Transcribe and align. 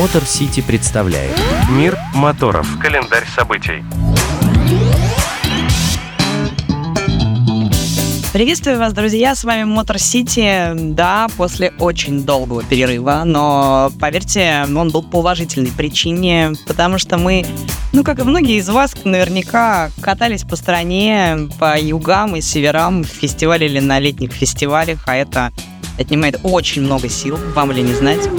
Мотор 0.00 0.24
Сити 0.24 0.62
представляет 0.62 1.38
Мир 1.68 1.98
моторов. 2.14 2.66
Календарь 2.80 3.26
событий. 3.36 3.84
Приветствую 8.32 8.78
вас, 8.78 8.94
друзья, 8.94 9.34
с 9.34 9.44
вами 9.44 9.64
Мотор 9.64 9.98
Сити. 9.98 10.70
Да, 10.74 11.28
после 11.36 11.74
очень 11.78 12.22
долгого 12.22 12.62
перерыва, 12.62 13.24
но, 13.26 13.92
поверьте, 14.00 14.64
он 14.74 14.88
был 14.88 15.02
по 15.02 15.16
уважительной 15.16 15.70
причине, 15.70 16.52
потому 16.66 16.96
что 16.96 17.18
мы, 17.18 17.44
ну, 17.92 18.02
как 18.02 18.20
и 18.20 18.22
многие 18.22 18.56
из 18.56 18.70
вас, 18.70 18.94
наверняка 19.04 19.90
катались 20.00 20.44
по 20.44 20.56
стране, 20.56 21.50
по 21.58 21.78
югам 21.78 22.36
и 22.36 22.40
северам, 22.40 23.04
в 23.04 23.08
фестивале 23.08 23.66
или 23.66 23.80
на 23.80 23.98
летних 23.98 24.32
фестивалях, 24.32 25.02
а 25.06 25.14
это 25.14 25.52
отнимает 25.98 26.40
очень 26.42 26.80
много 26.80 27.10
сил, 27.10 27.38
вам 27.54 27.70
ли 27.70 27.82
не 27.82 27.92
знать. 27.92 28.30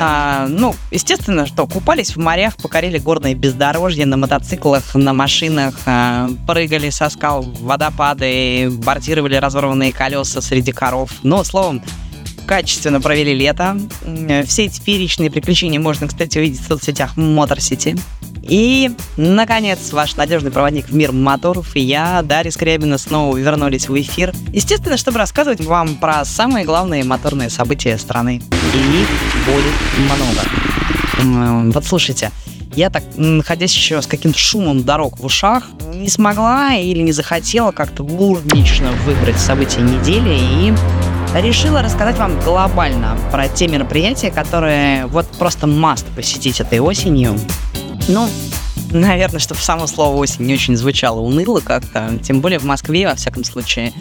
А, 0.00 0.46
ну, 0.48 0.74
естественно, 0.92 1.44
что 1.46 1.66
купались 1.66 2.14
в 2.14 2.18
морях, 2.18 2.56
покорили 2.56 2.98
горные 2.98 3.34
бездорожья 3.34 4.06
на 4.06 4.16
мотоциклах, 4.16 4.94
на 4.94 5.12
машинах, 5.12 5.74
а, 5.86 6.30
прыгали 6.46 6.90
со 6.90 7.08
скал 7.08 7.42
водопады, 7.42 8.70
бортировали 8.70 9.34
разорванные 9.34 9.92
колеса 9.92 10.40
среди 10.40 10.70
коров. 10.70 11.10
Но, 11.24 11.42
словом, 11.42 11.82
качественно 12.46 13.00
провели 13.00 13.34
лето. 13.34 13.76
Все 14.46 14.66
эти 14.66 14.80
фееричные 14.80 15.30
приключения 15.30 15.80
можно, 15.80 16.06
кстати, 16.06 16.38
увидеть 16.38 16.60
в 16.60 16.66
соцсетях 16.66 17.16
Motor 17.16 17.58
City. 17.58 18.00
И, 18.48 18.90
наконец, 19.18 19.92
ваш 19.92 20.16
надежный 20.16 20.50
проводник 20.50 20.88
в 20.88 20.94
мир 20.94 21.12
моторов 21.12 21.76
и 21.76 21.80
я, 21.80 22.22
Дарья 22.22 22.50
Скрябина, 22.50 22.96
снова 22.96 23.36
вернулись 23.36 23.88
в 23.88 24.00
эфир. 24.00 24.32
Естественно, 24.52 24.96
чтобы 24.96 25.18
рассказывать 25.18 25.60
вам 25.60 25.96
про 25.96 26.24
самые 26.24 26.64
главные 26.64 27.04
моторные 27.04 27.50
события 27.50 27.98
страны. 27.98 28.42
И 28.74 28.78
их 28.78 29.08
будет 29.44 29.74
много. 31.22 31.72
Вот 31.74 31.84
слушайте, 31.84 32.30
я 32.74 32.90
так, 32.90 33.02
находясь 33.16 33.74
еще 33.74 34.00
с 34.00 34.06
каким-то 34.06 34.38
шумом 34.38 34.82
дорог 34.82 35.18
в 35.18 35.24
ушах, 35.26 35.64
не 35.92 36.08
смогла 36.08 36.74
или 36.74 37.00
не 37.00 37.12
захотела 37.12 37.72
как-то 37.72 38.02
бурнично 38.02 38.92
выбрать 39.04 39.38
события 39.38 39.80
недели 39.80 40.38
и 40.38 40.74
решила 41.34 41.82
рассказать 41.82 42.16
вам 42.16 42.40
глобально 42.40 43.18
про 43.30 43.48
те 43.48 43.68
мероприятия, 43.68 44.30
которые 44.30 45.06
вот 45.06 45.26
просто 45.38 45.66
маст 45.66 46.06
посетить 46.16 46.60
этой 46.60 46.78
осенью. 46.78 47.38
Ну, 48.08 48.28
наверное, 48.90 49.38
чтобы 49.38 49.60
само 49.60 49.86
слово 49.86 50.16
осень 50.16 50.46
не 50.46 50.54
очень 50.54 50.76
звучало 50.76 51.20
уныло 51.20 51.60
как-то, 51.60 52.18
тем 52.22 52.40
более 52.40 52.58
в 52.58 52.64
Москве, 52.64 53.06
во 53.06 53.14
всяком 53.14 53.44
случае. 53.44 53.92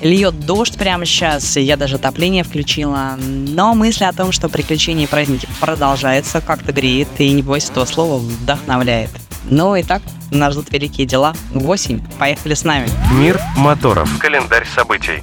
Льет 0.00 0.44
дождь 0.46 0.76
прямо 0.76 1.06
сейчас, 1.06 1.56
я 1.56 1.76
даже 1.76 1.94
отопление 1.94 2.42
включила. 2.42 3.16
Но 3.18 3.72
мысль 3.74 4.04
о 4.04 4.12
том, 4.12 4.32
что 4.32 4.48
приключения 4.48 5.04
и 5.04 5.08
праздники 5.08 5.46
продолжаются, 5.60 6.40
как-то 6.40 6.72
греет, 6.72 7.08
и 7.18 7.30
не 7.30 7.42
бойся 7.42 7.70
этого 7.70 7.84
слова, 7.84 8.18
вдохновляет. 8.18 9.10
Ну 9.48 9.76
и 9.76 9.84
так, 9.84 10.02
нас 10.32 10.54
ждут 10.54 10.72
великие 10.72 11.06
дела. 11.06 11.34
В 11.52 11.68
осень. 11.68 12.02
Поехали 12.18 12.54
с 12.54 12.64
нами. 12.64 12.88
Мир 13.12 13.40
моторов. 13.56 14.10
Календарь 14.18 14.66
событий. 14.74 15.22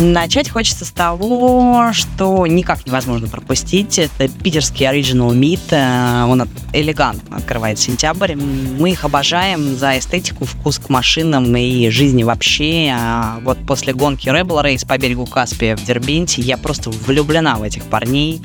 Начать 0.00 0.50
хочется 0.50 0.84
с 0.84 0.90
того, 0.90 1.92
что 1.92 2.46
никак 2.48 2.84
невозможно 2.84 3.28
пропустить. 3.28 3.98
Это 3.98 4.28
питерский 4.28 4.86
Original 4.86 5.32
Meat. 5.32 5.60
Э, 5.70 6.24
он 6.24 6.48
элегантно 6.72 7.36
открывает 7.36 7.78
сентябрь. 7.78 8.34
Мы 8.34 8.90
их 8.90 9.04
обожаем 9.04 9.76
за 9.76 9.96
эстетику, 9.96 10.46
вкус 10.46 10.78
к 10.78 10.88
машинам 10.88 11.54
и 11.56 11.88
жизни 11.90 12.24
вообще. 12.24 12.92
А 12.92 13.38
вот 13.42 13.58
после 13.66 13.92
гонки 13.92 14.28
Rebel 14.28 14.64
Race 14.64 14.84
по 14.84 14.98
берегу 14.98 15.26
Каспия 15.26 15.76
в 15.76 15.84
Дербенте 15.84 16.42
я 16.42 16.56
просто 16.56 16.90
влюблена 16.90 17.54
в 17.56 17.62
этих 17.62 17.84
парней 17.84 18.42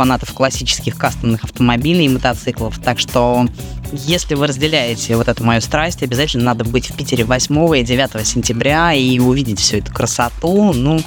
фанатов 0.00 0.32
классических 0.32 0.96
кастомных 0.96 1.44
автомобилей 1.44 2.06
и 2.06 2.08
мотоциклов. 2.08 2.78
Так 2.78 2.98
что, 2.98 3.46
если 3.92 4.34
вы 4.34 4.46
разделяете 4.46 5.14
вот 5.14 5.28
эту 5.28 5.44
мою 5.44 5.60
страсть, 5.60 6.02
обязательно 6.02 6.44
надо 6.44 6.64
быть 6.64 6.88
в 6.88 6.96
Питере 6.96 7.24
8 7.24 7.76
и 7.76 7.82
9 7.82 8.26
сентября 8.26 8.94
и 8.94 9.18
увидеть 9.18 9.60
всю 9.60 9.76
эту 9.76 9.92
красоту, 9.92 10.72
ну, 10.72 11.02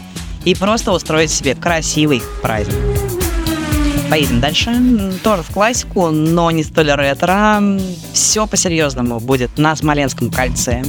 и 0.46 0.54
просто 0.54 0.92
устроить 0.92 1.32
себе 1.32 1.56
красивый 1.56 2.22
праздник. 2.44 2.76
Поедем 4.12 4.40
дальше. 4.40 5.12
Тоже 5.24 5.42
в 5.42 5.50
классику, 5.50 6.12
но 6.12 6.52
не 6.52 6.64
столь 6.64 6.92
ретро. 6.92 7.64
Все 8.14 8.46
по-серьезному 8.46 9.20
будет 9.20 9.58
на 9.58 9.76
Смоленском 9.76 10.30
кольце. 10.30 10.84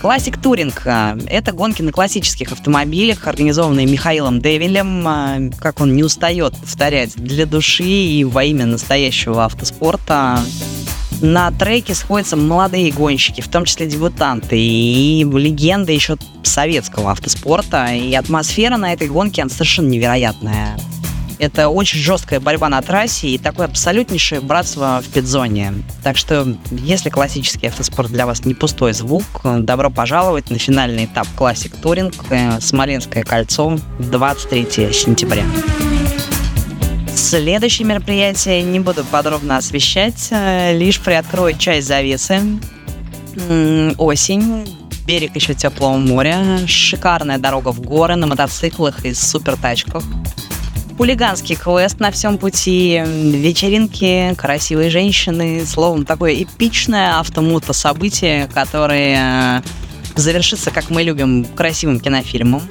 Классик 0.00 0.40
Туринг— 0.40 0.82
это 0.86 1.52
гонки 1.52 1.82
на 1.82 1.90
классических 1.90 2.52
автомобилях, 2.52 3.26
организованные 3.26 3.86
Михаилом 3.86 4.40
Девилем, 4.40 5.06
а, 5.06 5.38
как 5.58 5.80
он 5.80 5.96
не 5.96 6.02
устает 6.02 6.56
повторять, 6.56 7.16
для 7.16 7.46
души 7.46 7.84
и 7.84 8.24
во 8.24 8.44
имя 8.44 8.66
настоящего 8.66 9.44
автоспорта. 9.44 10.38
На 11.22 11.50
треке 11.50 11.94
сходятся 11.94 12.36
молодые 12.36 12.92
гонщики, 12.92 13.40
в 13.40 13.48
том 13.48 13.64
числе 13.64 13.86
дебютанты 13.86 14.58
и 14.58 15.24
легенды 15.24 15.92
еще 15.92 16.16
советского 16.42 17.12
автоспорта. 17.12 17.86
И 17.94 18.14
атмосфера 18.14 18.76
на 18.76 18.92
этой 18.92 19.08
гонке 19.08 19.42
она 19.42 19.50
совершенно 19.50 19.88
невероятная. 19.88 20.76
Это 21.38 21.68
очень 21.68 21.98
жесткая 21.98 22.40
борьба 22.40 22.68
на 22.68 22.80
трассе 22.80 23.28
и 23.28 23.38
такое 23.38 23.66
абсолютнейшее 23.66 24.40
братство 24.40 25.02
в 25.04 25.12
пидзоне. 25.12 25.74
Так 26.02 26.16
что, 26.16 26.56
если 26.70 27.10
классический 27.10 27.66
автоспорт 27.66 28.10
для 28.10 28.24
вас 28.24 28.44
не 28.46 28.54
пустой 28.54 28.94
звук, 28.94 29.24
добро 29.44 29.90
пожаловать 29.90 30.50
на 30.50 30.58
финальный 30.58 31.04
этап 31.04 31.26
Classic 31.36 31.72
Touring 31.82 32.14
э, 32.30 32.60
Смоленское 32.60 33.22
кольцо 33.22 33.78
23 33.98 34.92
сентября. 34.92 35.44
Следующее 37.14 37.86
мероприятие 37.86 38.62
не 38.62 38.80
буду 38.80 39.04
подробно 39.04 39.58
освещать, 39.58 40.28
э, 40.30 40.76
лишь 40.76 41.00
приоткрою 41.00 41.56
часть 41.58 41.86
завесы. 41.86 42.40
Осень, 43.98 44.66
берег 45.06 45.36
еще 45.36 45.52
теплого 45.52 45.98
моря, 45.98 46.66
шикарная 46.66 47.36
дорога 47.36 47.68
в 47.72 47.82
горы 47.82 48.16
на 48.16 48.26
мотоциклах 48.26 49.04
и 49.04 49.12
супертачках– 49.12 50.02
хулиганский 50.96 51.56
квест 51.56 52.00
на 52.00 52.10
всем 52.10 52.38
пути, 52.38 53.02
вечеринки, 53.04 54.34
красивые 54.36 54.90
женщины, 54.90 55.64
словом, 55.66 56.04
такое 56.04 56.42
эпичное 56.42 57.18
автомото 57.18 57.72
событие, 57.72 58.48
которое 58.52 59.62
э, 59.62 59.62
завершится, 60.14 60.70
как 60.70 60.90
мы 60.90 61.02
любим, 61.02 61.44
красивым 61.44 62.00
кинофильмом. 62.00 62.62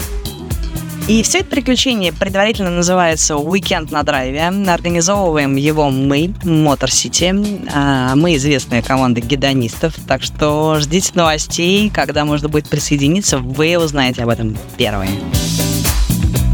И 1.07 1.21
все 1.21 1.39
это 1.39 1.49
приключение 1.49 2.11
предварительно 2.11 2.71
называется 2.71 3.37
«Уикенд 3.37 3.91
на 3.91 4.01
драйве». 4.01 4.47
Организовываем 4.47 5.55
его 5.55 5.91
мы, 5.91 6.33
Motor 6.43 6.87
City. 6.87 7.69
А, 7.71 8.15
мы 8.15 8.35
известная 8.37 8.81
команда 8.81 9.21
гедонистов, 9.21 9.93
так 10.07 10.23
что 10.23 10.79
ждите 10.79 11.11
новостей, 11.13 11.91
когда 11.91 12.25
можно 12.25 12.49
будет 12.49 12.69
присоединиться, 12.69 13.37
вы 13.37 13.77
узнаете 13.77 14.23
об 14.23 14.29
этом 14.29 14.57
первые. 14.77 15.11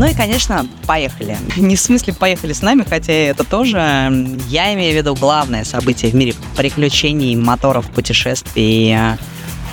Ну 0.02 0.08
и, 0.08 0.16
конечно, 0.16 0.66
поехали. 0.88 1.38
Не 1.58 1.76
в 1.76 1.80
смысле 1.80 2.14
поехали 2.14 2.54
с 2.54 2.64
нами, 2.64 2.84
хотя 2.90 3.14
это 3.14 3.44
тоже. 3.44 3.78
Я 4.48 4.74
имею 4.74 4.94
в 4.94 4.98
виду 4.98 5.14
главное 5.14 5.64
событие 5.64 6.10
в 6.10 6.16
мире 6.16 6.34
приключений, 6.58 7.36
моторов, 7.36 7.88
путешествий. 7.92 8.98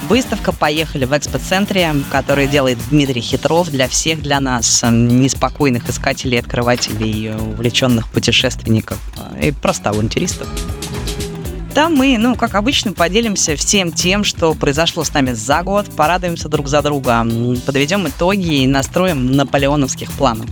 Выставка 0.07 0.53
«Поехали» 0.53 1.07
в 1.07 1.17
экспоцентре, 1.17 1.95
который 2.13 2.47
делает 2.47 2.77
Дмитрий 2.91 3.23
Хитров 3.23 3.71
для 3.71 3.89
всех, 3.89 4.21
для 4.21 4.39
нас, 4.39 4.85
неспокойных 4.87 5.89
искателей, 5.89 6.39
открывателей, 6.41 7.35
увлеченных 7.35 8.09
путешественников 8.09 8.99
и 9.41 9.51
просто 9.51 9.89
авантюристов. 9.89 10.47
Там 11.75 11.95
мы, 11.95 12.17
ну, 12.19 12.35
как 12.35 12.55
обычно, 12.55 12.93
поделимся 12.93 13.57
всем 13.57 13.93
тем, 13.93 14.25
что 14.25 14.55
произошло 14.55 15.05
с 15.05 15.13
нами 15.13 15.33
за 15.33 15.63
год, 15.63 15.87
порадуемся 15.95 16.49
друг 16.49 16.69
за 16.69 16.83
друга, 16.83 17.27
подведем 17.67 18.09
итоги 18.09 18.63
и 18.63 18.67
настроим 18.67 19.33
наполеоновских 19.33 20.11
планов. 20.13 20.47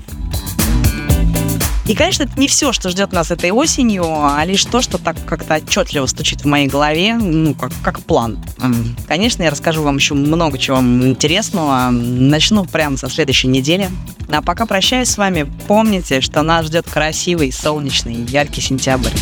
И, 1.86 1.94
конечно, 1.94 2.24
это 2.24 2.32
не 2.38 2.48
все, 2.48 2.72
что 2.72 2.90
ждет 2.90 3.12
нас 3.12 3.30
этой 3.30 3.52
осенью, 3.52 4.04
а 4.06 4.44
лишь 4.44 4.64
то, 4.64 4.82
что 4.82 4.98
так 4.98 5.16
как-то 5.24 5.54
отчетливо 5.54 6.06
стучит 6.06 6.42
в 6.42 6.46
моей 6.46 6.66
голове, 6.66 7.14
ну, 7.14 7.54
как, 7.54 7.70
как 7.82 8.00
план. 8.00 8.38
Конечно, 9.06 9.44
я 9.44 9.50
расскажу 9.50 9.82
вам 9.82 9.96
еще 9.96 10.14
много 10.14 10.58
чего 10.58 10.78
интересного. 10.78 11.90
Начну 11.90 12.64
прямо 12.64 12.96
со 12.96 13.08
следующей 13.08 13.46
недели. 13.46 13.88
А 14.28 14.42
пока 14.42 14.66
прощаюсь 14.66 15.10
с 15.10 15.16
вами, 15.16 15.48
помните, 15.68 16.20
что 16.20 16.42
нас 16.42 16.66
ждет 16.66 16.90
красивый, 16.90 17.52
солнечный, 17.52 18.14
яркий 18.14 18.60
сентябрь 18.60 19.12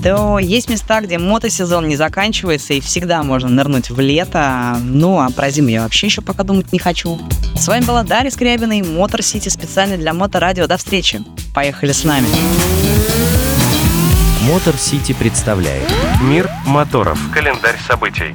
что 0.00 0.38
есть 0.38 0.70
места, 0.70 1.00
где 1.00 1.18
мотосезон 1.18 1.86
не 1.88 1.96
заканчивается 1.96 2.74
и 2.74 2.80
всегда 2.80 3.22
можно 3.22 3.48
нырнуть 3.48 3.90
в 3.90 4.00
лето. 4.00 4.76
Ну, 4.82 5.20
а 5.20 5.30
про 5.30 5.50
зиму 5.50 5.68
я 5.68 5.82
вообще 5.82 6.06
еще 6.06 6.22
пока 6.22 6.42
думать 6.42 6.72
не 6.72 6.78
хочу. 6.78 7.18
С 7.56 7.68
вами 7.68 7.84
была 7.84 8.02
Дарья 8.02 8.30
Скрябина 8.30 8.78
и 8.78 8.82
Мотор 8.82 9.22
Сити 9.22 9.48
специально 9.48 9.96
для 9.96 10.14
Моторадио. 10.14 10.66
До 10.66 10.76
встречи. 10.76 11.22
Поехали 11.54 11.92
с 11.92 12.04
нами. 12.04 12.26
Мотор 14.42 14.76
Сити 14.76 15.12
представляет 15.12 15.88
Мир 16.22 16.50
моторов. 16.66 17.18
Календарь 17.32 17.78
событий. 17.86 18.34